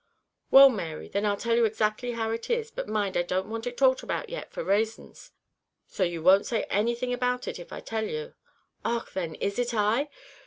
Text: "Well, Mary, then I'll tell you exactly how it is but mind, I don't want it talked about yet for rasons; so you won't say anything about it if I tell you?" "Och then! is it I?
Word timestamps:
"Well, 0.49 0.69
Mary, 0.71 1.09
then 1.09 1.27
I'll 1.27 1.37
tell 1.37 1.55
you 1.55 1.63
exactly 1.65 2.13
how 2.13 2.31
it 2.31 2.49
is 2.49 2.71
but 2.71 2.87
mind, 2.89 3.15
I 3.15 3.21
don't 3.21 3.47
want 3.51 3.67
it 3.67 3.77
talked 3.77 4.01
about 4.01 4.31
yet 4.31 4.51
for 4.51 4.63
rasons; 4.63 5.31
so 5.85 6.01
you 6.03 6.23
won't 6.23 6.47
say 6.47 6.63
anything 6.71 7.13
about 7.13 7.47
it 7.47 7.59
if 7.59 7.71
I 7.71 7.81
tell 7.81 8.07
you?" 8.07 8.33
"Och 8.83 9.11
then! 9.13 9.35
is 9.35 9.59
it 9.59 9.75
I? 9.75 10.09